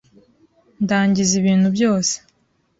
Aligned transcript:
Ndangiza 0.83 1.33
ibintu 1.41 1.67
byose 1.75 2.15